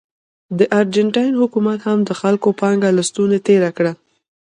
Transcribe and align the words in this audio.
د 0.59 0.59
ارجنټاین 0.79 1.33
حکومت 1.41 1.79
هم 1.87 1.99
د 2.05 2.11
خلکو 2.21 2.49
پانګه 2.59 2.89
له 2.97 3.03
ستونې 3.09 3.37
تېره 3.47 3.69
کړه. 3.77 3.93